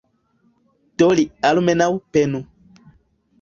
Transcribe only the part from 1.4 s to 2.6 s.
almenaŭ penu.